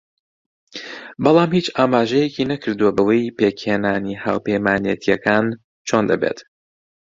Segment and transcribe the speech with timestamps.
[1.23, 5.45] بەڵام هیچ ئاماژەیەکی نەکردووە بەوەی پێکهێنانی هاوپەیمانێتییەکان
[5.87, 6.39] چۆن دەبێت